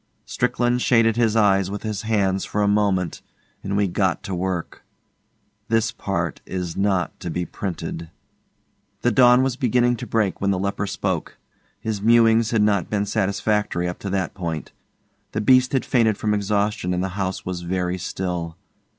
Strickland 0.25 0.81
shaded 0.81 1.15
his 1.15 1.35
eyes 1.35 1.69
with 1.69 1.83
his 1.83 2.01
hands 2.01 2.43
for 2.43 2.63
a 2.63 2.67
moment 2.67 3.21
and 3.61 3.77
we 3.77 3.87
got 3.87 4.23
to 4.23 4.33
work. 4.33 4.83
This 5.67 5.91
part 5.91 6.41
is 6.43 6.75
not 6.75 7.19
to 7.19 7.29
be 7.29 7.45
printed. 7.45 8.09
The 9.03 9.11
dawn 9.11 9.43
was 9.43 9.55
beginning 9.57 9.97
to 9.97 10.07
break 10.07 10.41
when 10.41 10.49
the 10.49 10.57
leper 10.57 10.87
spoke. 10.87 11.37
His 11.79 12.01
mewings 12.01 12.49
had 12.49 12.63
not 12.63 12.89
been 12.89 13.05
satisfactory 13.05 13.87
up 13.87 13.99
to 13.99 14.09
that 14.09 14.33
point. 14.33 14.71
The 15.33 15.39
beast 15.41 15.71
had 15.71 15.85
fainted 15.85 16.17
from 16.17 16.33
exhaustion 16.33 16.95
and 16.95 17.03
the 17.03 17.09
house 17.09 17.45
was 17.45 17.61
very 17.61 17.99
still. 17.99 18.57